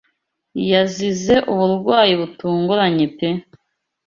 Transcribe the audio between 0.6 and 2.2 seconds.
Yazize uburwayi